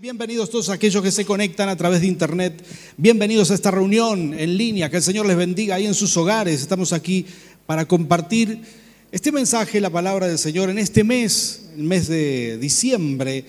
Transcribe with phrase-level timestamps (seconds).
[0.00, 2.64] Bienvenidos todos aquellos que se conectan a través de internet.
[2.96, 4.88] Bienvenidos a esta reunión en línea.
[4.88, 6.60] Que el Señor les bendiga ahí en sus hogares.
[6.60, 7.26] Estamos aquí
[7.66, 8.62] para compartir
[9.10, 13.44] este mensaje, la palabra del Señor, en este mes, el mes de diciembre,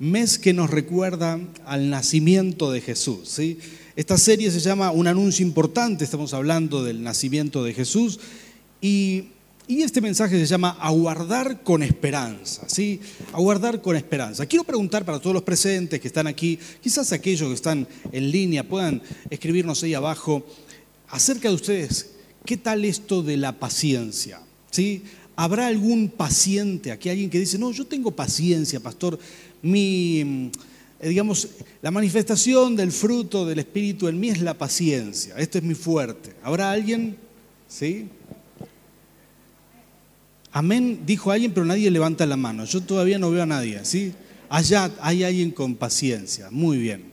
[0.00, 3.28] mes que nos recuerda al nacimiento de Jesús.
[3.28, 3.60] ¿sí?
[3.94, 6.02] Esta serie se llama Un anuncio importante.
[6.02, 8.18] Estamos hablando del nacimiento de Jesús.
[8.80, 9.26] Y
[9.66, 13.00] y este mensaje se llama Aguardar con esperanza, ¿sí?
[13.32, 14.44] Aguardar con esperanza.
[14.46, 18.68] Quiero preguntar para todos los presentes que están aquí, quizás aquellos que están en línea
[18.68, 20.44] puedan escribirnos ahí abajo,
[21.08, 22.10] acerca de ustedes,
[22.44, 24.40] ¿qué tal esto de la paciencia?
[24.70, 25.02] ¿Sí?
[25.36, 29.18] ¿Habrá algún paciente aquí, alguien que dice, no, yo tengo paciencia, pastor,
[29.62, 30.50] mi,
[31.00, 31.48] eh, digamos,
[31.80, 36.34] la manifestación del fruto del Espíritu en mí es la paciencia, esto es mi fuerte.
[36.42, 37.16] ¿Habrá alguien?
[37.66, 38.06] ¿Sí?
[40.54, 42.64] Amén, dijo alguien, pero nadie levanta la mano.
[42.64, 44.14] Yo todavía no veo a nadie, ¿sí?
[44.48, 46.48] Allá hay alguien con paciencia.
[46.52, 47.12] Muy bien.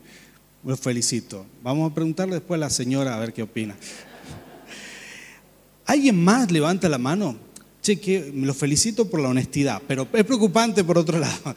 [0.64, 1.44] Los felicito.
[1.64, 3.76] Vamos a preguntarle después a la señora a ver qué opina.
[5.88, 7.36] ¿Alguien más levanta la mano?
[7.82, 11.56] Che, que lo felicito por la honestidad, pero es preocupante por otro lado.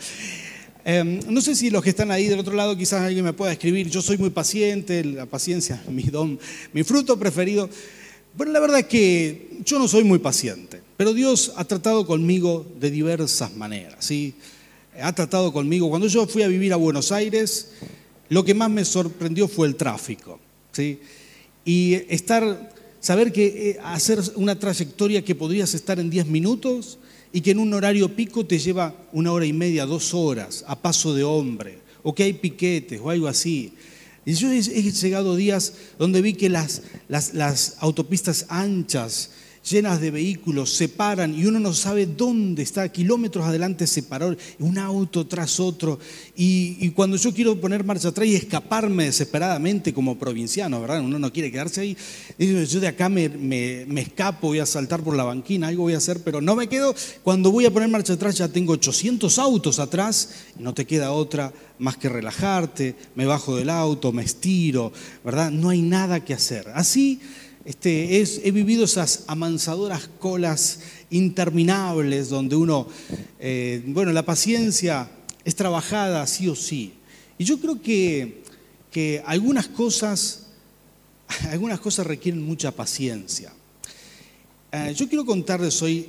[0.87, 3.53] Em, no sé si los que están ahí del otro lado, quizás alguien me pueda
[3.53, 6.39] escribir, yo soy muy paciente, la paciencia mi don,
[6.73, 7.69] mi fruto preferido.
[8.35, 12.67] Bueno, la verdad es que yo no soy muy paciente, pero Dios ha tratado conmigo
[12.79, 14.05] de diversas maneras.
[14.05, 14.35] ¿sí?
[15.01, 15.89] Ha tratado conmigo.
[15.89, 17.73] Cuando yo fui a vivir a Buenos Aires,
[18.29, 20.39] lo que más me sorprendió fue el tráfico.
[20.73, 21.01] ¿sí?
[21.65, 26.99] Y estar, saber que eh, hacer una trayectoria que podrías estar en 10 minutos
[27.33, 30.81] y que en un horario pico te lleva una hora y media, dos horas a
[30.81, 33.73] paso de hombre, o que hay piquetes o algo así.
[34.25, 39.31] Y yo he, llegado días donde vi que las, las, las autopistas anchas
[39.69, 44.79] llenas de vehículos, se paran y uno no sabe dónde está, kilómetros adelante separado, un
[44.79, 45.99] auto tras otro.
[46.37, 51.01] Y, cuando yo quiero poner marcha atrás y escaparme desesperadamente como provinciano, ¿verdad?
[51.01, 51.97] Uno no quiere quedarse ahí.
[52.39, 55.99] Yo de acá me, me, escapo, voy a saltar por la banquina, algo voy a
[55.99, 56.95] hacer, pero no me quedo.
[57.23, 61.53] Cuando voy a poner marcha atrás ya tengo 800 autos atrás no te queda otra
[61.79, 64.93] más que relajarte, me bajo del auto, me estiro,
[65.25, 65.51] ¿verdad?
[65.51, 66.69] No hay nada que hacer.
[66.75, 67.21] Así
[67.65, 70.81] este, he vivido esas amansadoras colas
[71.11, 72.87] interminables donde uno,
[73.39, 75.09] eh, bueno, la paciencia
[75.45, 76.93] es trabajada sí o sí.
[77.39, 78.43] Y yo creo que,
[78.91, 80.47] que algunas, cosas,
[81.51, 83.53] algunas cosas requieren mucha paciencia.
[84.71, 86.09] Eh, yo quiero contarles hoy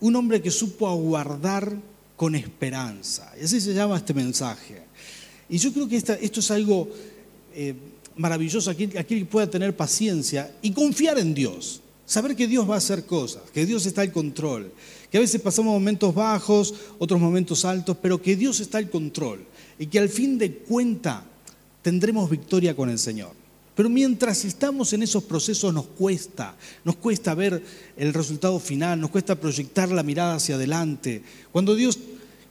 [0.00, 1.76] un hombre que supo aguardar
[2.16, 3.30] con esperanza.
[3.38, 4.82] Y así se llama este mensaje.
[5.50, 6.88] Y yo creo que esto es algo...
[7.52, 7.74] Eh,
[8.16, 11.80] maravilloso aquí, que pueda tener paciencia y confiar en Dios.
[12.06, 14.70] Saber que Dios va a hacer cosas, que Dios está al control,
[15.10, 19.44] que a veces pasamos momentos bajos, otros momentos altos, pero que Dios está al control
[19.78, 21.24] y que al fin de cuenta
[21.80, 23.32] tendremos victoria con el Señor.
[23.74, 26.54] Pero mientras estamos en esos procesos nos cuesta,
[26.84, 27.62] nos cuesta ver
[27.96, 31.22] el resultado final, nos cuesta proyectar la mirada hacia adelante.
[31.50, 31.98] Cuando Dios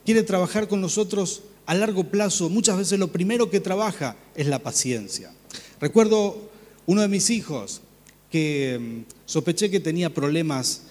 [0.03, 4.59] quiere trabajar con nosotros a largo plazo, muchas veces lo primero que trabaja es la
[4.59, 5.31] paciencia.
[5.84, 6.50] Recuerdo
[6.86, 7.82] uno de mis hijos
[8.32, 10.84] que mm, sospeché que tenía problemas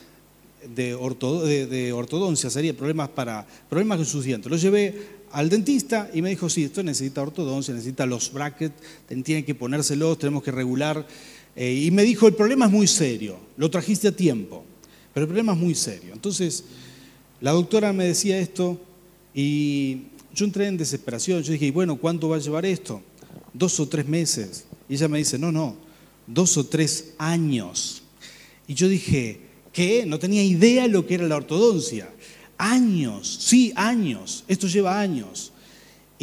[0.69, 4.51] de, ortodoncia, sería problemas para problemas con sus dientes.
[4.51, 8.75] Lo llevé al dentista y me dijo, sí, esto necesita ortodoncia, necesita los brackets,
[9.25, 11.07] tiene que ponérselos, tenemos que regular.
[11.57, 14.63] Eh, y me dijo, el problema es muy serio, lo trajiste a tiempo,
[15.15, 16.13] pero el problema es muy serio.
[16.13, 16.65] Entonces,
[17.41, 18.79] la doctora me decía esto
[19.35, 20.03] y
[20.35, 21.43] yo entré en desesperación.
[21.43, 23.01] Yo dije, bueno, ¿cuánto va a llevar esto?
[23.55, 24.67] Dos o tres meses.
[24.89, 25.77] Y ella me dice, no, no,
[26.27, 28.03] dos o tres años.
[28.67, 29.41] Y yo dije,
[29.73, 30.05] ¿qué?
[30.07, 32.09] No tenía idea lo que era la ortodoncia.
[32.59, 34.45] Años, sí, años.
[34.49, 35.53] Esto lleva años.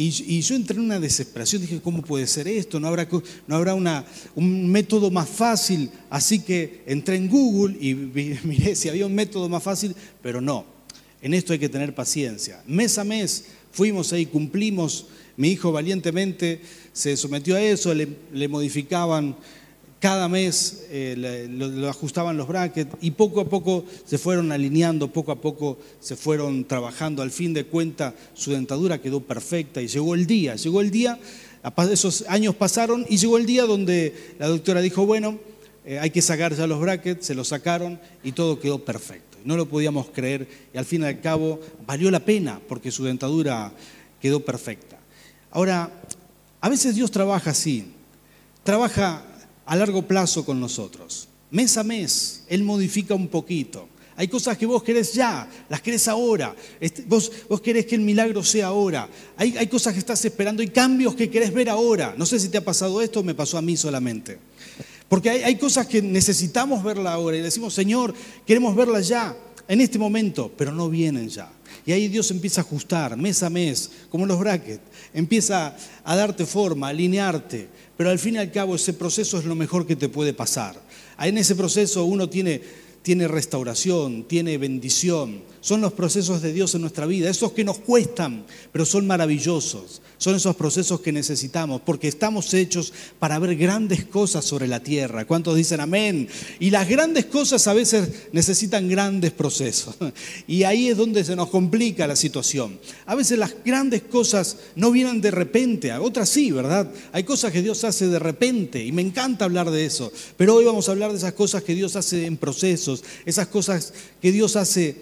[0.02, 2.80] Y, yo entré en una desesperación, dije, ¿cómo puede ser esto?
[2.80, 3.06] No habrá,
[3.46, 5.90] no habrá una, un método más fácil.
[6.08, 7.94] Así que entré en Google y
[8.44, 10.64] miré si había un método más fácil, pero no.
[11.20, 12.62] En esto hay que tener paciencia.
[12.66, 15.06] Mes a mes fuimos ahí, cumplimos
[15.40, 16.60] mi hijo valientemente
[16.92, 19.34] se sometió a eso, le, modificaban
[19.98, 25.32] cada mes, eh, lo, ajustaban los brackets y poco a poco se fueron alineando, poco
[25.32, 27.22] a poco se fueron trabajando.
[27.22, 31.18] Al fin de cuentas su dentadura quedó perfecta y llegó el día, llegó el día,
[31.90, 35.38] esos años pasaron y llegó el día donde la doctora dijo, bueno,
[35.86, 39.38] eh, hay que sacar ya los brackets, se los sacaron y todo quedó perfecto.
[39.46, 43.04] No lo podíamos creer y al fin y al cabo valió la pena porque su
[43.04, 43.72] dentadura
[44.20, 44.99] quedó perfecta.
[45.50, 45.90] Ahora,
[46.60, 47.86] a veces Dios trabaja así,
[48.62, 49.24] trabaja
[49.66, 51.28] a largo plazo con nosotros.
[51.50, 53.88] Mes a mes, Él modifica un poquito.
[54.16, 56.54] Hay cosas que vos querés ya, las querés ahora.
[56.78, 59.08] Este, vos, vos querés que el milagro sea ahora.
[59.36, 62.14] Hay, hay cosas que estás esperando y cambios que querés ver ahora.
[62.18, 64.38] No sé si te ha pasado esto o me pasó a mí solamente.
[65.08, 68.14] Porque hay, hay cosas que necesitamos verla ahora y decimos, Señor,
[68.46, 69.34] queremos verla ya,
[69.66, 71.50] en este momento, pero no vienen ya.
[71.86, 74.82] Y ahí Dios empieza a ajustar mes a mes, como los brackets,
[75.14, 79.44] empieza a darte forma, a alinearte, pero al fin y al cabo ese proceso es
[79.44, 80.80] lo mejor que te puede pasar.
[81.18, 82.60] En ese proceso uno tiene
[83.02, 85.42] tiene restauración, tiene bendición.
[85.60, 90.00] Son los procesos de Dios en nuestra vida, esos que nos cuestan, pero son maravillosos.
[90.16, 95.26] Son esos procesos que necesitamos, porque estamos hechos para ver grandes cosas sobre la tierra.
[95.26, 96.28] ¿Cuántos dicen amén?
[96.58, 99.96] Y las grandes cosas a veces necesitan grandes procesos.
[100.46, 102.78] Y ahí es donde se nos complica la situación.
[103.06, 106.90] A veces las grandes cosas no vienen de repente, otras sí, ¿verdad?
[107.12, 110.12] Hay cosas que Dios hace de repente y me encanta hablar de eso.
[110.36, 112.36] Pero hoy vamos a hablar de esas cosas que Dios hace en
[113.24, 114.96] esas cosas que Dios hace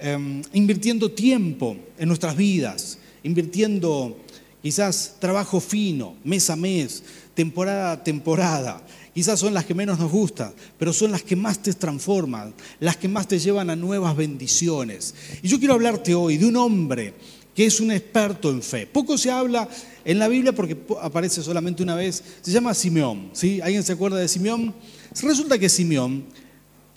[0.00, 4.16] em, invirtiendo tiempo en nuestras vidas, invirtiendo
[4.62, 7.02] quizás trabajo fino, mes a mes,
[7.34, 8.82] temporada a temporada.
[9.14, 12.96] Quizás son las que menos nos gustan, pero son las que más te transforman, las
[12.96, 15.14] que más te llevan a nuevas bendiciones.
[15.42, 17.12] Y yo quiero hablarte hoy de un hombre
[17.54, 18.86] que es un experto en fe.
[18.86, 19.68] Poco se habla
[20.04, 22.22] en la Biblia porque aparece solamente una vez.
[22.40, 23.30] Se llama Simeón.
[23.32, 23.60] ¿sí?
[23.60, 24.74] ¿Alguien se acuerda de Simeón?
[25.20, 26.24] Resulta que Simeón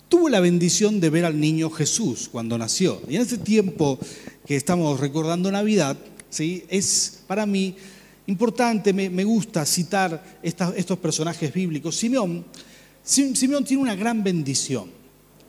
[0.08, 3.00] tuvo la bendición de ver al niño Jesús cuando nació.
[3.08, 3.98] Y en ese tiempo
[4.46, 5.96] que estamos recordando Navidad,
[6.30, 6.64] ¿sí?
[6.68, 7.76] es para mí
[8.26, 11.96] importante, me, gusta citar estos personajes bíblicos.
[11.96, 12.44] Simeón,
[13.02, 14.90] Simeón tiene una gran bendición.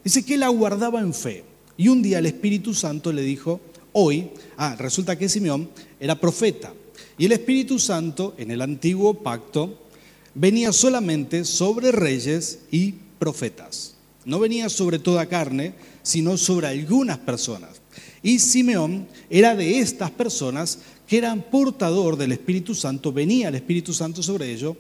[0.04, 1.44] Dice que él aguardaba en fe.
[1.76, 3.62] Y un día el Espíritu Santo le dijo,
[3.94, 5.70] hoy, ah, resulta que Simeón
[6.00, 6.74] era profeta.
[7.18, 9.88] Y el Espíritu Santo en el antiguo pacto
[10.34, 13.97] venía solamente sobre reyes y profetas.
[14.28, 17.82] No venía sobre toda carne, sino sobre algunas personas.
[18.22, 23.94] Y Simeón era de estas personas que eran portador del Espíritu Santo, venía el Espíritu
[23.94, 24.76] Santo sobre ellos.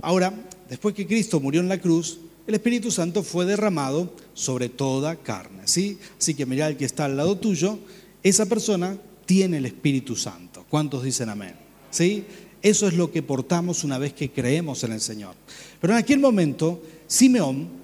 [0.00, 0.32] Ahora,
[0.70, 5.62] después que Cristo murió en la cruz, el Espíritu Santo fue derramado sobre toda carne.
[5.64, 5.98] ¿sí?
[6.16, 7.80] Así que mira el que está al lado tuyo,
[8.22, 8.96] esa persona
[9.26, 10.64] tiene el Espíritu Santo.
[10.68, 11.56] ¿Cuántos dicen amén?
[11.90, 12.24] ¿Sí?
[12.62, 15.34] Eso es lo que portamos una vez que creemos en el Señor.
[15.80, 17.77] Pero en aquel momento, Simeón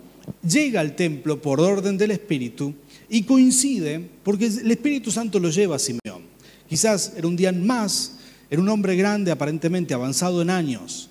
[0.46, 2.74] llega al templo por orden del Espíritu
[3.08, 6.22] y coincide porque el Espíritu Santo lo lleva a Simeón.
[6.68, 8.16] Quizás era un día más,
[8.50, 11.10] era un hombre grande, aparentemente avanzado en años.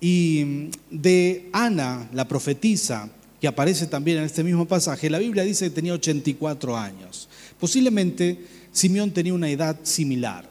[0.00, 3.08] Y de Ana, la profetisa,
[3.40, 7.28] que aparece también en este mismo pasaje, la Biblia dice que tenía 84 años.
[7.58, 8.38] Posiblemente
[8.72, 10.48] Simeón tenía una edad similar.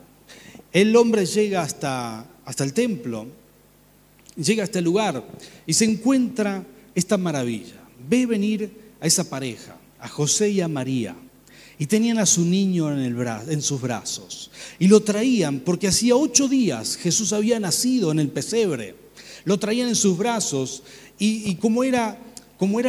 [0.72, 3.28] El hombre llega hasta, hasta el templo,
[4.36, 5.24] llega a este lugar
[5.68, 6.64] y se encuentra
[6.96, 11.16] esta maravilla ve venir a esa pareja, a José y a María,
[11.80, 14.52] y tenían a su niño en, sus brazos.
[14.80, 18.96] Y lo traían porque hacía ocho días Jesús había nacido en el pesebre.
[19.46, 20.84] Lo traían en sus brazos
[21.20, 22.18] y, como, era,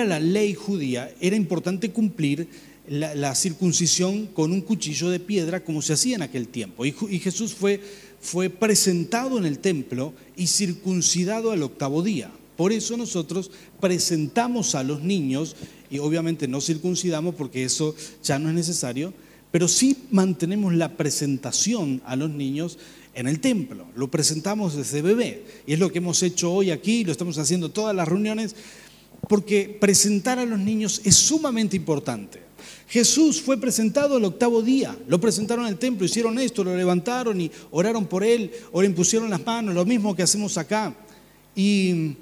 [0.04, 2.48] la ley judía, era importante cumplir
[2.86, 6.84] la, circuncisión con un cuchillo de piedra como se hacía en aquel tiempo.
[6.84, 7.80] Y, y Jesús fue,
[8.20, 12.30] fue presentado en el templo y circuncidado al octavo día.
[12.56, 15.56] Por eso nosotros presentamos a los niños,
[15.90, 19.12] y obviamente no circuncidamos porque eso ya no es necesario,
[19.50, 22.78] pero sí mantenemos la presentación a los niños
[23.14, 23.86] en el templo.
[23.94, 25.44] Lo presentamos desde bebé.
[25.66, 28.56] Y es lo que hemos hecho hoy aquí, lo estamos haciendo todas las reuniones,
[29.28, 32.42] porque presentar a los niños es sumamente importante.
[32.88, 37.40] Jesús fue presentado el octavo día, lo presentaron en el templo, hicieron esto, lo levantaron
[37.40, 40.94] y oraron por él, o le impusieron las manos, lo mismo que hacemos acá.
[41.56, 42.16] Y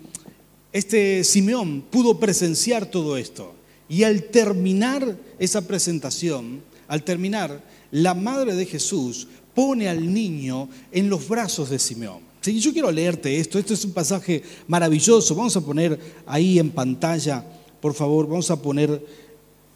[0.72, 3.52] este Simeón pudo presenciar todo esto.
[3.88, 11.10] Y al terminar esa presentación, al terminar, la madre de Jesús pone al niño en
[11.10, 12.20] los brazos de Simeón.
[12.40, 12.58] ¿Sí?
[12.58, 15.34] Yo quiero leerte esto, esto es un pasaje maravilloso.
[15.34, 17.44] Vamos a poner ahí en pantalla,
[17.80, 19.04] por favor, vamos a poner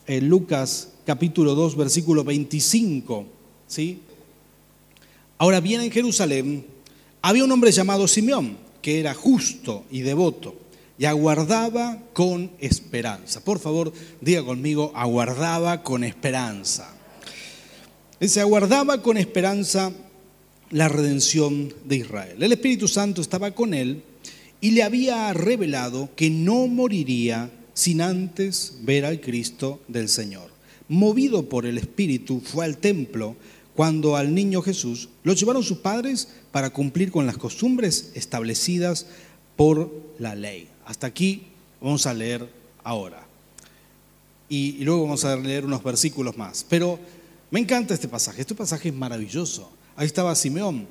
[0.07, 3.27] eh, Lucas capítulo 2, versículo 25.
[3.69, 4.01] ¿sí?
[5.37, 6.67] Ahora bien en Jerusalén
[7.21, 10.66] había un hombre llamado Simeón, que era justo y devoto
[10.99, 13.45] y aguardaba con esperanza.
[13.45, 16.95] Por favor, diga conmigo, aguardaba con esperanza.
[18.21, 19.93] Se aguardaba con esperanza
[20.71, 22.43] la redención de Israel.
[22.43, 24.03] El Espíritu Santo estaba con él
[24.61, 30.51] y le había revelado que no moriría sin antes ver al Cristo del Señor.
[30.89, 33.37] Movido por el Espíritu, fue al templo
[33.75, 39.07] cuando al niño Jesús lo llevaron sus padres para cumplir con las costumbres establecidas
[39.57, 40.69] por la ley.
[40.87, 41.43] Hasta aquí
[41.81, 42.49] vamos a leer
[42.83, 43.23] ahora.
[44.49, 46.65] y, luego vamos a leer unos versículos más.
[46.69, 46.99] Pero
[47.51, 49.71] me encanta este pasaje, este pasaje es maravilloso.
[49.97, 50.87] Ahí estaba Simeón,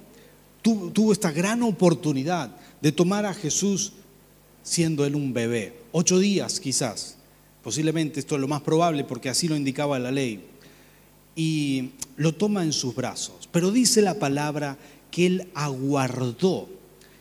[0.61, 2.49] tuvo esta gran oportunidad
[2.81, 3.93] de tomar a Jesús
[4.63, 7.17] siendo él un bebé, ocho días quizás,
[7.63, 10.43] posiblemente esto es lo más probable porque así lo indicaba la ley,
[11.35, 13.47] y lo toma en sus brazos.
[13.51, 14.77] Pero dice la palabra
[15.11, 16.67] que él aguardó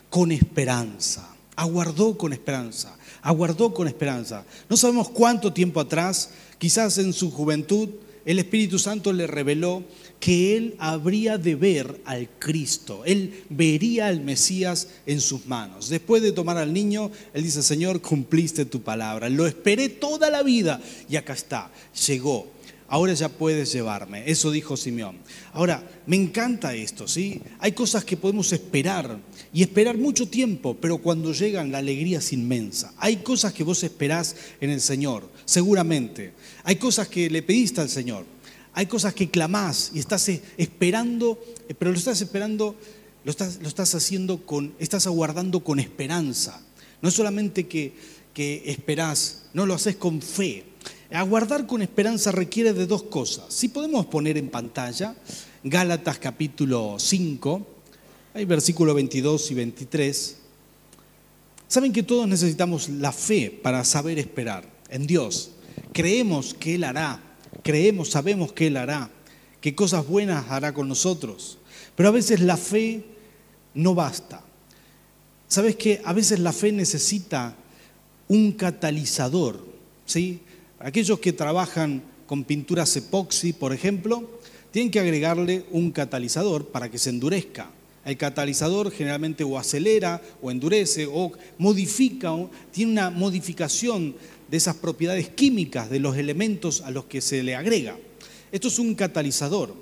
[0.09, 4.45] con esperanza, aguardó con esperanza, aguardó con esperanza.
[4.69, 7.89] No sabemos cuánto tiempo atrás, quizás en su juventud,
[8.25, 9.85] el Espíritu Santo le reveló
[10.19, 15.91] que él habría de ver al Cristo, él vería al Mesías en sus manos.
[15.91, 19.29] Después de tomar al niño, él dice, Señor, cumpliste tu palabra.
[19.29, 21.71] Lo esperé toda la vida y acá está,
[22.07, 22.54] llegó.
[22.95, 24.23] Ahora ya puedes llevarme.
[24.31, 25.19] Eso dijo Simeón.
[25.53, 27.43] Ahora, me encanta esto, ¿sí?
[27.59, 29.19] Hay cosas que podemos esperar
[29.53, 32.95] y esperar mucho tiempo, pero cuando llegan la alegría es inmensa.
[32.99, 36.35] Hay cosas que vos esperás en el Señor, seguramente.
[36.63, 38.27] Hay cosas que le pediste al Señor.
[38.75, 42.77] Hay cosas que clamás y estás esperando, eh, pero lo estás esperando,
[43.25, 46.63] lo estás, lo estás haciendo con, estás aguardando con esperanza.
[47.03, 47.93] No es solamente que,
[48.33, 50.74] que esperás, no lo haces con fe.
[51.15, 53.47] Aguardar con esperanza requiere de dos cosas.
[53.49, 55.15] Si podemos poner en pantalla
[55.63, 57.67] Gálatas capítulo 5,
[58.35, 60.37] hay versículos 22 y 23.
[61.69, 65.53] Saben que todos necesitamos la fe para saber esperar en Dios.
[65.93, 67.21] Creemos que Él hará
[67.65, 69.11] creemos, sabemos que Él hará,
[69.61, 71.59] que cosas buenas hará con nosotros.
[71.97, 73.05] Pero a veces la fe
[73.75, 74.43] no basta.
[75.49, 77.57] ¿Sabes que A veces la fe necesita
[78.29, 79.65] un catalizador.
[80.07, 80.41] ¿sí?
[80.85, 84.29] Aquellos que trabajan con pinturas epoxi, por ejemplo,
[84.71, 87.71] tienen que agregarle un catalizador para que se endurezca.
[88.05, 92.37] El catalizador generalmente o acelera o endurece o modifica,
[92.71, 94.15] tiene una modificación
[94.51, 97.97] de esas propiedades químicas de los elementos a los que se le agrega.
[98.53, 99.75] Esto es un catalizador.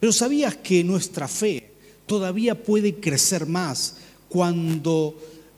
[0.00, 1.70] Pero ¿sabías que nuestra fe
[2.06, 5.14] todavía puede crecer más cuando,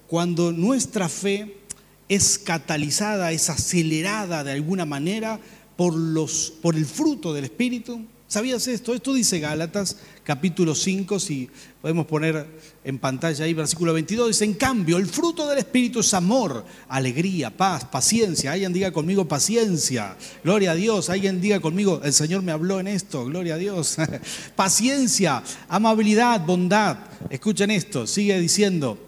[0.07, 1.62] cuando nuestra fe
[2.09, 5.41] es catalizada, es acelerada de alguna manera
[5.77, 8.05] por, los, por el fruto del Espíritu?
[8.33, 8.95] ¿Sabías esto?
[8.95, 11.51] Esto dice Gálatas capítulo 5, si
[11.83, 12.47] podemos poner
[12.83, 17.51] en pantalla ahí versículo 22, dice, en cambio, el fruto del Espíritu es amor, alegría,
[17.51, 18.53] paz, paciencia.
[18.53, 21.11] Alguien diga conmigo paciencia, gloria a Dios.
[21.11, 23.99] Alguien diga conmigo, el Señor me habló en esto, gloria a Dios.
[24.57, 26.97] paciencia, amabilidad, bondad.
[27.29, 28.99] Escuchen esto, sigue diciendo,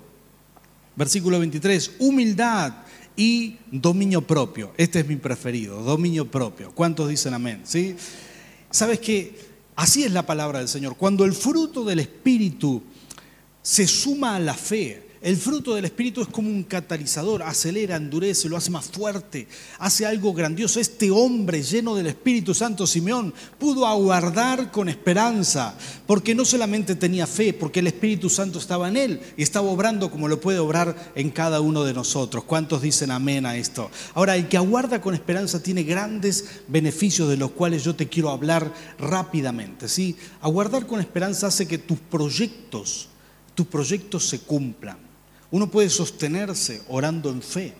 [0.96, 2.83] versículo 23, humildad
[3.16, 4.72] y dominio propio.
[4.76, 6.72] Este es mi preferido, dominio propio.
[6.72, 7.62] ¿Cuántos dicen amén?
[7.64, 7.96] ¿Sí?
[8.70, 9.38] ¿Sabes qué?
[9.76, 10.96] Así es la palabra del Señor.
[10.96, 12.82] Cuando el fruto del Espíritu
[13.62, 18.46] se suma a la fe, el fruto del Espíritu es como un catalizador, acelera, endurece,
[18.46, 20.78] lo hace más fuerte, hace algo grandioso.
[20.78, 27.26] Este hombre lleno del Espíritu Santo, Simeón, pudo aguardar con esperanza, porque no solamente tenía
[27.26, 31.12] fe, porque el Espíritu Santo estaba en él y estaba obrando como lo puede obrar
[31.14, 32.44] en cada uno de nosotros.
[32.44, 33.90] ¿Cuántos dicen amén a esto?
[34.12, 38.28] Ahora, el que aguarda con esperanza tiene grandes beneficios de los cuales yo te quiero
[38.28, 39.88] hablar rápidamente.
[39.88, 40.16] ¿sí?
[40.42, 43.08] Aguardar con esperanza hace que tus proyectos,
[43.54, 45.03] tus proyectos se cumplan.
[45.54, 47.74] Uno puede sostenerse orando en fe.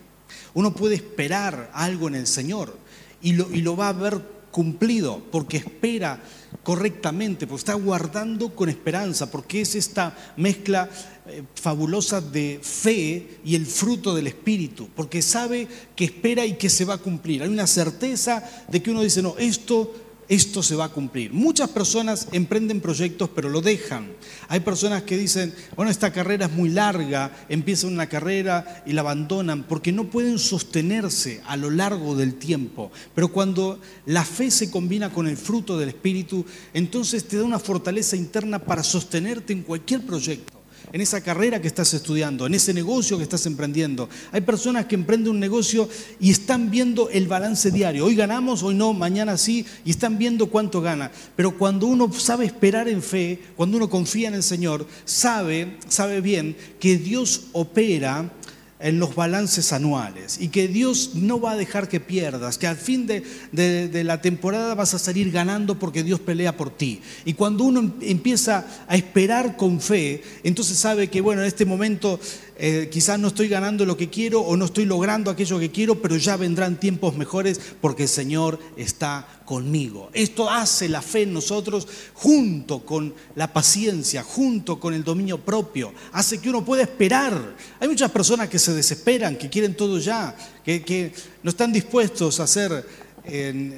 [0.53, 2.73] Uno puede esperar algo en el Señor
[3.21, 6.23] y lo, y lo va a ver cumplido porque espera
[6.63, 10.89] correctamente, porque está guardando con esperanza, porque es esta mezcla
[11.27, 15.67] eh, fabulosa de fe y el fruto del Espíritu, porque sabe
[15.97, 17.43] que espera y que se va a cumplir.
[17.43, 19.93] Hay una certeza de que uno dice, no, esto
[20.27, 21.33] esto se va a cumplir.
[21.33, 24.13] Muchas personas emprenden proyectos pero lo dejan.
[24.47, 29.01] Hay personas que dicen, bueno, esta carrera es muy larga, empiezan una carrera y la
[29.01, 32.91] abandonan porque no pueden sostenerse a lo largo del tiempo.
[33.13, 37.59] Pero cuando la fe se combina con el fruto del Espíritu, entonces te da una
[37.59, 40.64] fortaleza interna para sostenerte en cualquier proyecto
[40.95, 44.07] en esa carrera que estás estudiando, en ese negocio que estás emprendiendo.
[44.31, 45.89] Hay personas que emprenden un negocio
[46.21, 48.05] y están viendo el balance diario.
[48.05, 51.11] Hoy ganamos, hoy no, mañana sí, y están viendo cuánto gana.
[51.35, 56.21] Pero cuando uno sabe esperar en fe, cuando uno confía en el Señor, sabe, sabe
[56.21, 58.31] bien que Dios opera
[58.79, 62.75] en los balances anuales y que Dios no va a dejar que pierdas, que al
[62.75, 63.23] fin de,
[64.03, 67.01] la temporada vas a salir ganando porque Dios pelea por ti.
[67.23, 71.65] Y cuando uno em, empieza a esperar con fe, entonces sabe que, bueno, en este
[71.65, 72.19] momento
[72.57, 76.01] eh, quizás no estoy ganando lo que quiero o no estoy logrando aquello que quiero,
[76.01, 80.09] pero ya vendrán tiempos mejores porque el Señor está conmigo.
[80.13, 85.93] Esto hace la fe en nosotros junto con la paciencia, junto con el dominio propio.
[86.13, 87.55] Hace que uno pueda esperar.
[87.79, 92.39] Hay muchas personas que se desesperan, que quieren todo ya, que, que no están dispuestos
[92.39, 92.85] a hacer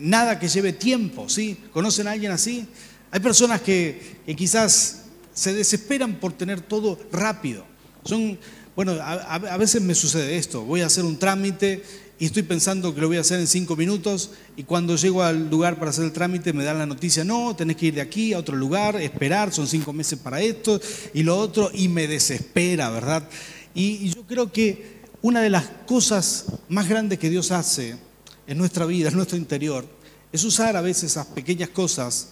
[0.02, 1.58] nada que lleve tiempo, ¿sí?
[1.72, 2.68] ¿Conocen a alguien así?
[3.12, 5.04] Hay personas que, quizás
[5.34, 7.66] se desesperan por tener todo rápido.
[8.04, 8.38] Son,
[8.78, 11.82] bueno, a, veces me sucede esto, voy a hacer un trámite
[12.20, 15.50] y estoy pensando que lo voy a hacer en cinco minutos y cuando llego al
[15.50, 18.34] lugar para hacer el trámite me dan la noticia, no, tenés que ir de aquí
[18.34, 20.80] a otro lugar, esperar, son cinco meses para esto
[21.16, 23.28] y lo otro y me desespera, ¿verdad?
[23.74, 27.98] y yo creo que una de las cosas más grandes que Dios hace
[28.46, 29.88] en nuestra vida, en nuestro interior,
[30.32, 32.28] es usar a veces esas pequeñas cosas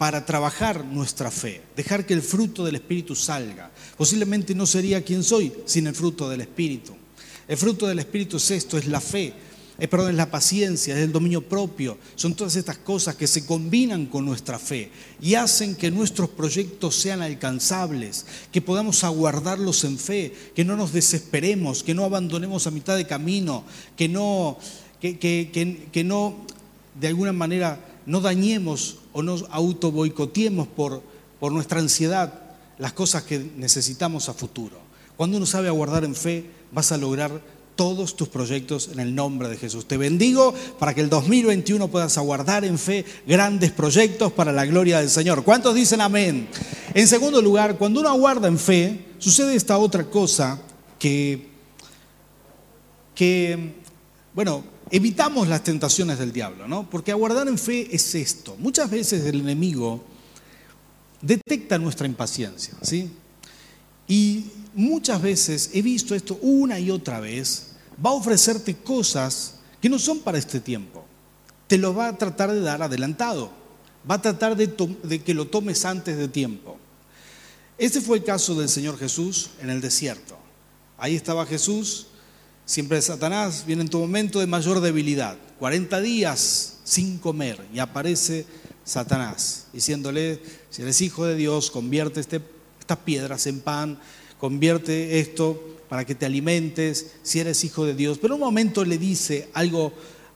[0.00, 3.70] para trabajar nuestra fe, dejar que el fruto del Espíritu salga.
[3.98, 6.94] Posiblemente no sería quien soy sin el fruto del Espíritu.
[7.46, 9.34] El fruto del Espíritu es esto, es la fe,
[9.78, 11.98] es, perdón, es la paciencia, es el dominio propio.
[12.14, 14.90] Son todas estas cosas que se combinan con nuestra fe
[15.20, 20.94] y hacen que nuestros proyectos sean alcanzables, que podamos aguardarlos en fe, que no nos
[20.94, 23.64] desesperemos, que no abandonemos a mitad de camino,
[23.98, 24.56] que no
[24.98, 26.46] que, no,
[26.98, 31.02] de alguna manera, no dañemos o nos auto boicoteemos por,
[31.38, 32.32] por nuestra ansiedad
[32.78, 34.78] las cosas que necesitamos a futuro.
[35.16, 37.40] Cuando uno sabe aguardar en fe, vas a lograr
[37.76, 39.88] todos tus proyectos en el nombre de Jesús.
[39.88, 44.98] Te bendigo para que el 2021 puedas aguardar en fe grandes proyectos para la gloria
[45.00, 45.44] del Señor.
[45.44, 46.48] ¿Cuántos dicen amén?
[46.92, 50.60] En segundo lugar, cuando uno aguarda en fe, sucede esta otra cosa
[50.98, 51.48] que,
[53.14, 53.74] que
[54.34, 56.88] bueno, evitamos las tentaciones del diablo, ¿no?
[56.88, 58.56] Porque aguardar en fe es esto.
[58.58, 60.02] Muchas veces el enemigo
[61.20, 63.10] detecta nuestra impaciencia, ¿sí?
[64.08, 67.68] Y muchas veces he visto esto una y otra vez,
[68.04, 71.04] va a ofrecerte cosas que no son para este tiempo.
[71.66, 73.52] Te lo va a tratar de dar adelantado.
[74.08, 76.78] Va a tratar de, que lo tomes antes de tiempo.
[77.78, 80.36] Este fue el caso del Señor Jesús en el desierto.
[80.98, 82.08] Ahí estaba Jesús
[82.70, 85.36] Siempre Satanás viene en tu momento de mayor debilidad.
[85.58, 88.46] 40 días sin comer y aparece
[88.84, 92.40] Satanás diciéndole, si eres hijo de Dios, convierte este,
[92.78, 93.98] estas piedras en pan,
[94.38, 98.18] convierte esto para que te alimentes, si eres hijo de Dios.
[98.18, 99.92] Pero en un momento le dice algo,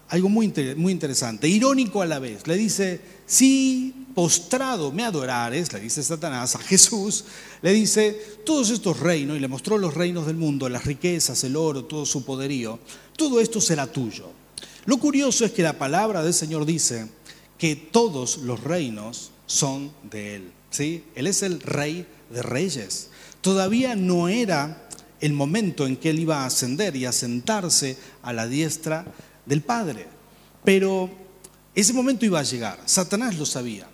[0.08, 2.46] algo muy, muy interesante, irónico a la vez.
[2.46, 7.24] Le dice, si postrado me adorares, le dice Satanás a Jesús,
[7.62, 11.56] le dice, todos estos reinos, y le mostró los reinos del mundo, las riquezas, el
[11.56, 12.78] oro, todo su poderío,
[13.16, 14.30] todo esto será tuyo.
[14.86, 17.08] Lo curioso es que la palabra del Señor dice
[17.58, 20.52] que todos los reinos son de Él.
[20.70, 21.04] ¿sí?
[21.14, 23.08] Él es el rey de reyes.
[23.40, 24.88] Todavía no era
[25.20, 29.06] el momento en que Él iba a ascender y a sentarse a la diestra
[29.46, 30.06] del Padre.
[30.64, 31.10] Pero
[31.74, 32.80] ese momento iba a llegar.
[32.86, 33.86] Satanás lo sabía.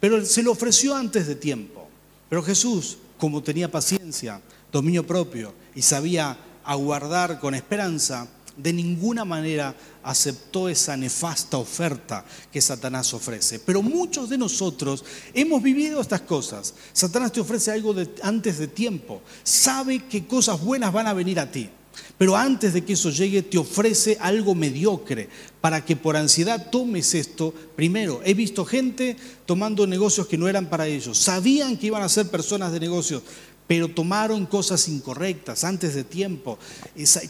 [0.00, 1.88] Pero se lo ofreció antes de tiempo.
[2.28, 4.40] Pero Jesús, como tenía paciencia,
[4.72, 12.60] dominio propio y sabía aguardar con esperanza, de ninguna manera aceptó esa nefasta oferta que
[12.60, 13.58] Satanás ofrece.
[13.58, 16.74] Pero muchos de nosotros hemos vivido estas cosas.
[16.92, 19.22] Satanás te ofrece algo antes de tiempo.
[19.42, 21.68] Sabe que cosas buenas van a venir a ti.
[22.18, 25.28] Pero antes de que eso llegue, te ofrece algo mediocre
[25.60, 27.52] para que por ansiedad tomes esto.
[27.76, 31.18] Primero, he visto gente tomando negocios que no eran para ellos.
[31.18, 33.22] Sabían que iban a ser personas de negocios,
[33.66, 36.58] pero tomaron cosas incorrectas antes de tiempo.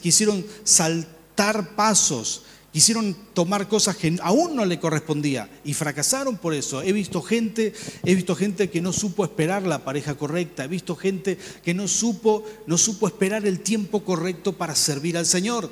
[0.00, 2.42] Quisieron saltar pasos
[2.74, 6.82] Quisieron tomar cosas que aún no le correspondía y fracasaron por eso.
[6.82, 7.72] He visto gente,
[8.04, 11.86] he visto gente que no supo esperar la pareja correcta, he visto gente que no
[11.86, 15.70] supo, no supo esperar el tiempo correcto para servir al Señor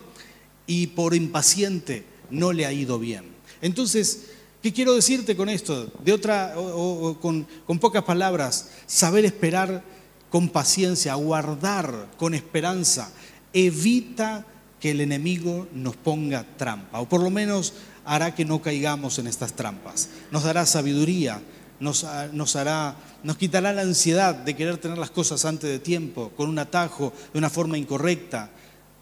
[0.68, 3.24] y por impaciente no le ha ido bien.
[3.62, 4.26] Entonces,
[4.62, 5.90] ¿qué quiero decirte con esto?
[6.04, 9.82] De otra, o, con, con pocas palabras, saber esperar
[10.30, 13.12] con paciencia, aguardar con esperanza,
[13.52, 14.46] evita
[14.82, 17.72] que el enemigo nos ponga trampa, o por lo menos
[18.04, 20.08] hará que no caigamos en estas trampas.
[20.32, 21.40] Nos dará sabiduría,
[21.78, 26.32] nos, nos, hará, nos quitará la ansiedad de querer tener las cosas antes de tiempo,
[26.36, 28.50] con un atajo, de una forma incorrecta,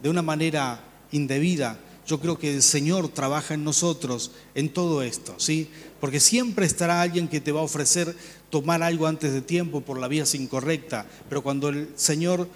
[0.03, 1.79] de una manera indebida.
[2.07, 5.71] Yo creo que el Señor trabaja en nosotros en todo esto, ¿sí?
[5.99, 8.15] Porque siempre estará alguien que te va a ofrecer
[8.51, 12.49] tomar algo antes de tiempo por la vía incorrecta, pero cuando el Señor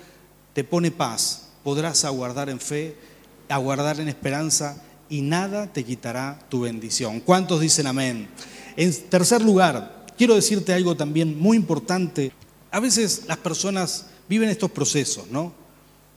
[0.52, 3.13] te pone paz, podrás aguardar en fe
[3.54, 7.20] aguardar en esperanza y nada te quitará tu bendición.
[7.20, 8.28] ¿Cuántos dicen amén?
[8.76, 12.32] En tercer lugar, quiero decirte algo también muy importante.
[12.72, 15.54] A veces las personas viven estos procesos, ¿no?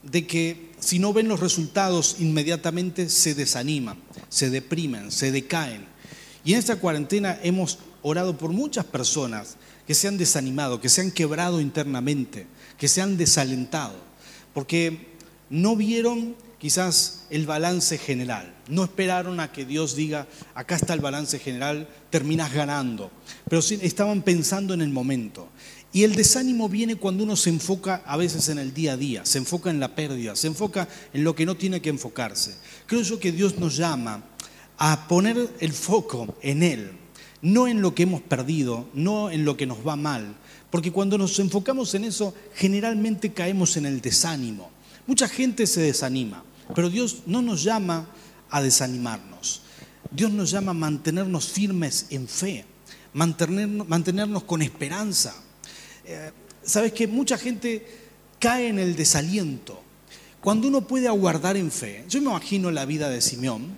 [0.02, 3.98] De que si no ven los resultados inmediatamente se desaniman,
[4.28, 5.86] se deprimen, se decaen.
[6.44, 11.02] Y en esta cuarentena hemos orado por muchas personas que se han desanimado, que se
[11.02, 12.46] han quebrado internamente,
[12.78, 13.94] que se han desalentado,
[14.54, 15.06] porque
[15.50, 18.54] no vieron quizás el balance general.
[18.68, 23.10] No esperaron a que Dios diga, acá está el balance general, terminas ganando.
[23.48, 25.48] Pero estaban pensando en el momento.
[25.92, 29.24] Y el desánimo viene cuando uno se enfoca a veces en el día a día,
[29.24, 32.56] se enfoca en la pérdida, se enfoca en lo que no tiene que enfocarse.
[32.86, 34.22] Creo yo que Dios nos llama
[34.76, 36.92] a poner el foco en Él,
[37.40, 40.36] no en lo que hemos perdido, no en lo que nos va mal,
[40.70, 44.70] porque cuando nos enfocamos en eso, generalmente caemos en el desánimo.
[45.08, 46.44] Mucha gente se desanima,
[46.74, 48.06] pero Dios no nos llama
[48.50, 49.62] a desanimarnos.
[50.10, 52.64] Dios nos llama a mantenernos firmes en fe,
[53.14, 55.34] mantenernos, con esperanza.
[56.04, 56.30] Eh,
[56.62, 57.86] Sabes que mucha gente
[58.38, 59.80] cae en el desaliento.
[60.42, 63.68] Cuando uno puede aguardar en fe, yo me imagino la vida de Simeón,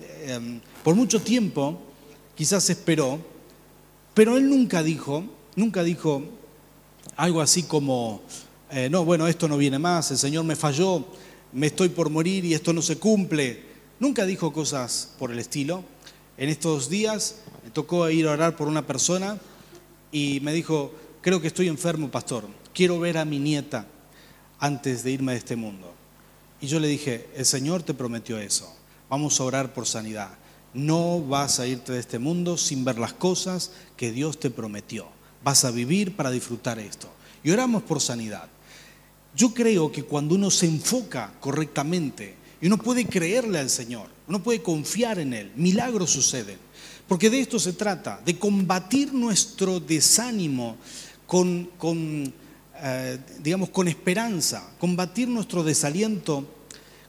[0.00, 1.82] eh, por mucho tiempo
[2.34, 3.20] quizás esperó,
[4.14, 5.24] pero él nunca dijo,
[5.56, 6.22] nunca dijo
[7.16, 8.22] algo así como,
[8.72, 11.04] eh, no, bueno, esto no viene más, el Señor me falló,
[11.52, 13.62] me estoy por morir y esto no se cumple.
[14.00, 15.84] Nunca dijo cosas por el estilo.
[16.38, 19.38] En estos días me tocó ir a orar por una persona
[20.10, 23.86] y me dijo, creo que estoy enfermo, pastor, quiero ver a mi nieta
[24.58, 25.92] antes de irme de este mundo.
[26.60, 28.74] Y yo le dije, el Señor te prometió eso,
[29.10, 30.30] vamos a orar por sanidad.
[30.72, 35.08] No vas a irte de este mundo sin ver las cosas que Dios te prometió.
[35.44, 37.08] Vas a vivir para disfrutar esto.
[37.44, 38.48] Y oramos por sanidad.
[39.34, 44.42] Yo creo que cuando uno se enfoca correctamente y uno puede creerle al Señor, uno
[44.42, 46.58] puede confiar en Él, milagros suceden.
[47.08, 50.76] Porque de esto se trata, de combatir nuestro desánimo
[51.26, 52.32] con,
[52.82, 56.46] eh, digamos, con esperanza, combatir nuestro desaliento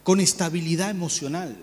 [0.03, 1.55] con estabilidad emocional.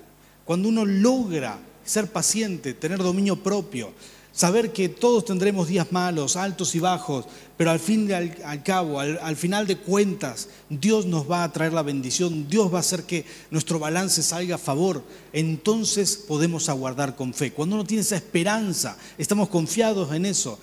[0.44, 3.92] Cuando uno logra ser paciente, tener dominio propio,
[4.32, 9.00] saber que todos tendremos días malos, altos y bajos, pero al fin y al, cabo,
[9.00, 13.04] al, final de cuentas, Dios nos va a traer la bendición, Dios va a hacer
[13.04, 17.52] que nuestro balance salga a favor, entonces podemos aguardar con fe.
[17.52, 20.58] Cuando uno tiene esa esperanza, estamos confiados en eso.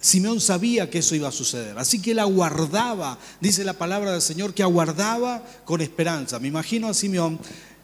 [0.00, 4.22] Simeón sabía que eso iba a suceder, así que él aguardaba, dice la palabra del
[4.22, 6.38] Señor, que aguardaba con esperanza.
[6.38, 7.40] Me imagino a Simeón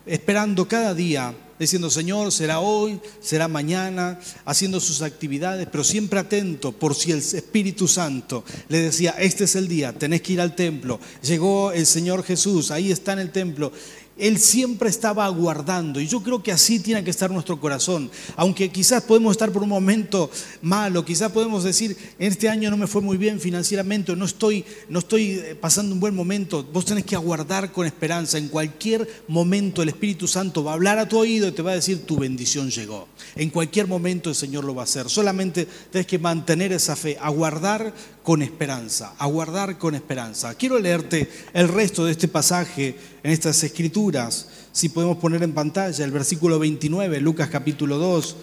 [0.07, 6.73] esperando cada día diciendo, Señor, será hoy, será mañana, haciendo sus actividades, pero siempre atento
[6.73, 10.55] por si el Espíritu Santo le decía, este es el día, tenés que ir al
[10.55, 10.99] templo.
[11.23, 13.73] Llegó el Señor Jesús, ahí está en el templo.
[14.17, 18.11] Él siempre estaba aguardando y yo creo que así tiene que estar nuestro corazón.
[18.37, 20.31] Aunque quizás podemos estar por un momento
[20.63, 25.01] malo, quizás podemos decir, este año no me fue muy bien financieramente, no estoy, no
[25.01, 26.65] estoy eh, pasando un buen momento.
[26.73, 28.39] Vos tenés que aguardar con esperanza.
[28.39, 31.73] En cualquier momento el Espíritu Santo va a hablar a tu oído y te va
[31.73, 33.09] a decir, tu bendición llegó.
[33.35, 35.09] En cualquier momento el Señor lo va a hacer.
[35.09, 37.93] Solamente tenés que mantener esa fe, aguardar
[38.25, 40.55] con esperanza, aguardar con esperanza.
[40.55, 46.05] Quiero leerte el resto de este pasaje en estas escrituras, si podemos poner en pantalla
[46.05, 48.37] el versículo 29, Lucas capítulo 2.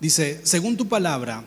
[0.00, 1.42] Dice, según tu palabra,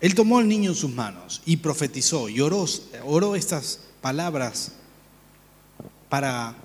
[0.00, 4.72] él tomó al niño en sus manos y profetizó y oró, estas palabras
[6.08, 6.56] para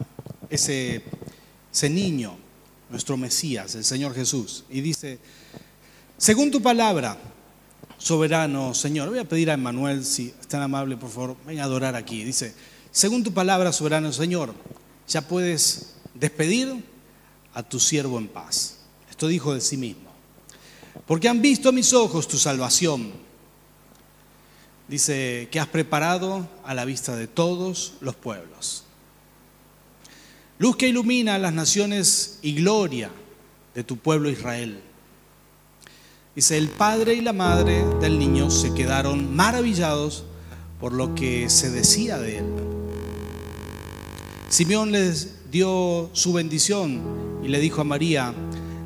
[0.49, 1.03] ese
[1.83, 2.35] niño,
[2.89, 4.63] nuestro Mesías, el Señor Jesús.
[4.71, 5.19] Y dice,
[6.17, 7.15] según tu palabra,
[7.99, 9.09] soberano Señor.
[9.09, 12.23] Voy a pedir a Emmanuel, si es tan amable, por favor, venga a adorar aquí.
[12.23, 12.55] Dice,
[12.91, 14.55] según tu palabra, soberano Señor,
[15.07, 16.83] ya puedes despedir
[17.53, 18.77] a tu siervo en paz.
[19.09, 20.09] Esto dijo de sí mismo.
[21.05, 23.11] Porque han visto a mis ojos tu salvación.
[24.87, 28.85] Dice que has preparado a la vista de todos los pueblos.
[30.57, 33.11] Luz que ilumina a las naciones y gloria
[33.75, 34.81] de tu pueblo Israel.
[36.39, 40.23] Dice, el padre y la madre del niño se quedaron maravillados
[40.79, 42.45] por lo que se decía de él.
[44.47, 47.01] Simeón les dio su bendición
[47.43, 48.33] y le dijo a María,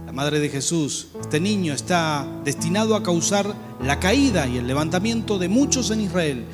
[0.08, 5.38] la madre de Jesús, este niño está destinado a causar la caída y el levantamiento
[5.38, 6.46] de muchos en Israel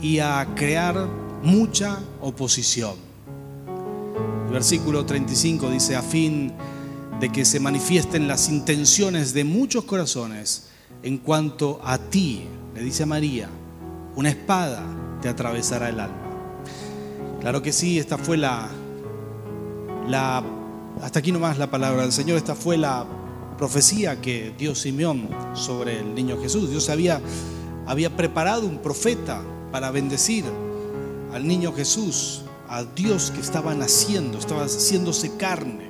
[0.00, 1.10] y a crear
[1.42, 2.94] mucha oposición.
[4.46, 6.77] El versículo 35 dice, a fin de
[7.26, 10.68] que se manifiesten las intenciones de muchos corazones
[11.02, 13.48] en cuanto a ti, le dice a María,
[14.14, 14.82] una espada
[15.20, 16.16] te atravesará el alma.
[17.40, 18.68] Claro que sí, esta fue la,
[20.08, 20.44] la,
[21.02, 23.04] hasta aquí nomás la palabra del Señor, esta fue la
[23.56, 26.70] profecía que dio Simeón sobre el niño Jesús.
[26.70, 27.20] Dios había,
[27.86, 30.44] había preparado un profeta para bendecir
[31.32, 35.87] al niño Jesús, a Dios que estaba naciendo, estaba haciéndose carne.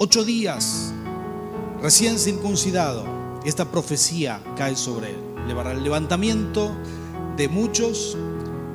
[0.00, 0.92] Ocho días,
[1.82, 3.04] recién circuncidado,
[3.44, 5.56] esta profecía cae sobre él.
[5.56, 6.70] Para el levantamiento
[7.36, 8.16] de muchos,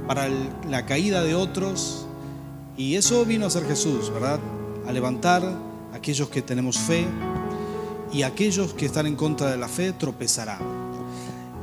[0.06, 0.28] para
[0.68, 2.08] la caída de otros
[2.76, 4.42] Y eso vino a ser Jesús, ¿verdad?
[4.86, 7.08] A levantar a aquellos que tenemos fe
[8.12, 10.60] y aquellos que están en contra de la fe tropezarán.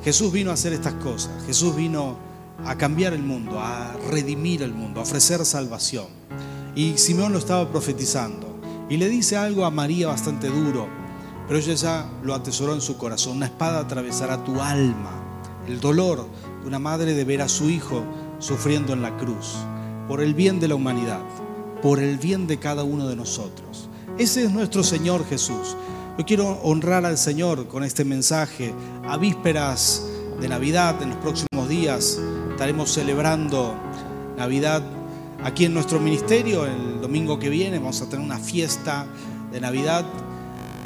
[0.03, 1.33] Jesús vino a hacer estas cosas.
[1.47, 2.17] Jesús vino
[2.65, 6.07] a cambiar el mundo, a redimir el mundo, a ofrecer salvación.
[6.75, 8.50] Y Simeón lo estaba profetizando.
[8.91, 10.89] Y le dice algo a María bastante duro,
[11.47, 13.37] pero ella ya lo atesoró en su corazón.
[13.37, 15.13] Una espada atravesará tu alma.
[15.67, 16.27] El dolor
[16.61, 18.03] de una madre de ver a su hijo
[18.41, 19.57] sufriendo en la cruz
[20.09, 21.21] por el bien de la humanidad,
[21.83, 23.89] por el bien de cada uno de nosotros.
[24.19, 25.77] Ese es nuestro Señor Jesús.
[26.19, 28.75] Yo quiero honrar al Señor con este mensaje
[29.09, 30.05] a vísperas
[30.41, 32.19] de Navidad, en los próximos días
[32.51, 33.75] estaremos celebrando
[34.37, 34.83] Navidad
[35.45, 36.67] aquí en nuestro ministerio.
[36.67, 39.07] El domingo que viene vamos a tener una fiesta
[39.53, 40.05] de Navidad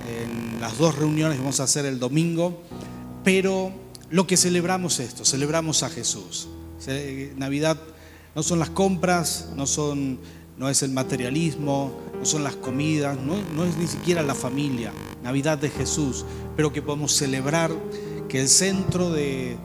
[0.06, 2.62] en las dos reuniones vamos a hacer el domingo.
[3.22, 3.72] Pero
[4.10, 6.48] lo que celebramos es esto, celebramos a Jesús.
[7.36, 7.78] Navidad
[8.34, 10.18] no son las compras, no, son,
[10.58, 14.92] no es el materialismo, no son las comidas, no, no es ni siquiera la familia.
[15.22, 17.70] Navidad de Jesús, pero que podemos celebrar
[18.28, 19.56] que el centro de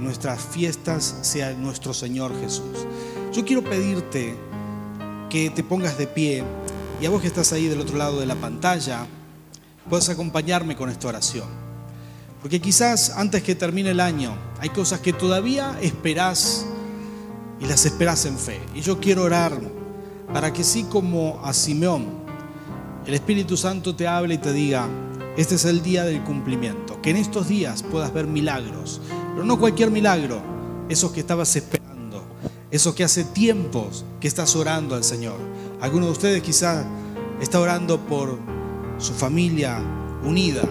[0.00, 2.86] nuestras fiestas sea nuestro Señor Jesús.
[3.34, 4.36] Yo quiero pedirte
[5.28, 6.44] que te pongas de pie
[7.00, 9.08] y a vos que estás ahí del otro lado de la pantalla,
[9.90, 11.48] puedas acompañarme con esta oración.
[12.40, 16.64] Porque quizás antes que termine el año hay cosas que todavía esperás
[17.58, 18.60] y las esperas en fe.
[18.72, 19.60] Y yo quiero orar
[20.32, 22.06] para que así como a Simeón,
[23.04, 24.86] el Espíritu Santo te hable y te diga,
[25.36, 29.00] este es el día del cumplimiento, que en estos días puedas ver milagros,
[29.32, 30.40] pero no cualquier milagro,
[30.88, 31.83] esos que estabas esperando,
[32.74, 35.36] esos que hace tiempos que estás orando al Señor.
[35.80, 36.84] Alguno de ustedes quizás
[37.40, 38.36] está orando por
[38.98, 39.80] su familia
[40.24, 40.62] unida,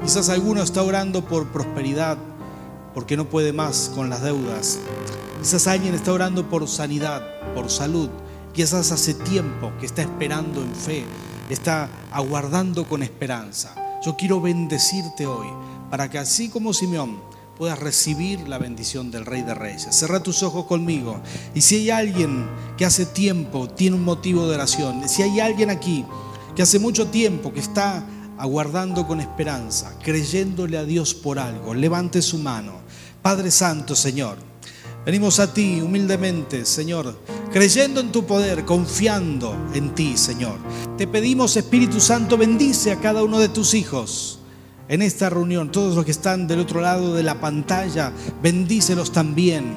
[0.00, 2.16] quizás alguno está orando por prosperidad,
[2.94, 4.78] porque no puede más con las deudas,
[5.40, 7.22] Quizás alguien está orando por sanidad,
[7.54, 8.08] por salud.
[8.52, 11.04] Quizás hace tiempo que está esperando en fe,
[11.48, 14.00] está aguardando con esperanza.
[14.04, 15.46] Yo quiero bendecirte hoy
[15.90, 17.27] para que así como Simeón
[17.58, 19.88] puedas recibir la bendición del Rey de Reyes.
[19.90, 21.20] Cerra tus ojos conmigo.
[21.54, 25.68] Y si hay alguien que hace tiempo tiene un motivo de oración, si hay alguien
[25.68, 26.04] aquí
[26.54, 28.06] que hace mucho tiempo que está
[28.38, 32.74] aguardando con esperanza, creyéndole a Dios por algo, levante su mano.
[33.22, 34.38] Padre Santo, Señor.
[35.04, 37.18] Venimos a ti humildemente, Señor,
[37.50, 40.58] creyendo en tu poder, confiando en ti, Señor.
[40.96, 44.37] Te pedimos, Espíritu Santo, bendice a cada uno de tus hijos
[44.88, 45.70] en esta reunión.
[45.70, 49.76] Todos los que están del otro lado de la pantalla, bendícelos también.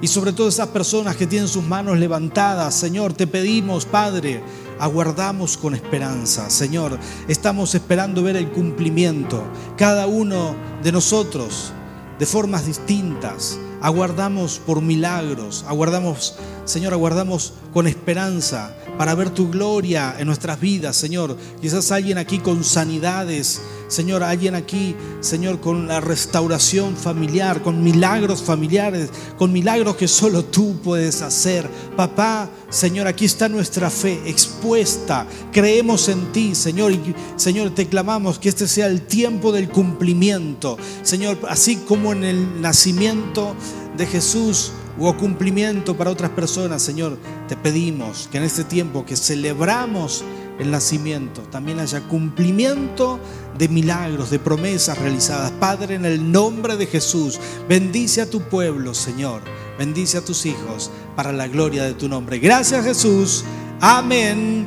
[0.00, 4.40] Y sobre todo esas personas que tienen sus manos levantadas, Señor, te pedimos, Padre,
[4.78, 6.50] aguardamos con esperanza.
[6.50, 9.42] Señor, estamos esperando ver el cumplimiento.
[9.76, 11.72] Cada uno de nosotros,
[12.18, 20.16] de formas distintas aguardamos por milagros, aguardamos, Señor, aguardamos con esperanza para ver tu gloria
[20.18, 21.36] en nuestras vidas, Señor.
[21.60, 28.42] Quizás alguien aquí con sanidades, Señor, alguien aquí, Señor, con la restauración familiar, con milagros
[28.42, 31.68] familiares, con milagros que solo tú puedes hacer.
[31.96, 35.26] Papá, Señor, aquí está nuestra fe expuesta.
[35.52, 40.76] Creemos en ti, Señor, y Señor, te clamamos que este sea el tiempo del cumplimiento.
[41.02, 43.56] Señor, así como en el nacimiento
[43.96, 49.16] de Jesús hubo cumplimiento para otras personas, Señor, te pedimos que en este tiempo que
[49.16, 50.24] celebramos
[50.58, 53.20] el nacimiento también haya cumplimiento
[53.58, 55.50] de milagros, de promesas realizadas.
[55.52, 59.42] Padre, en el nombre de Jesús, bendice a tu pueblo, Señor.
[59.78, 62.38] Bendice a tus hijos para la gloria de tu nombre.
[62.38, 63.44] Gracias Jesús.
[63.80, 64.66] Amén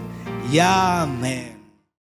[0.52, 1.51] y amén.